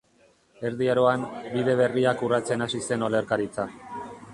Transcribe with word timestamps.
Erdi 0.69 0.87
Aroan, 0.93 1.27
bide 1.57 1.77
berriak 1.83 2.27
urratzen 2.31 2.69
hasi 2.69 2.87
zen 2.91 3.11
olerkaritza. 3.13 3.73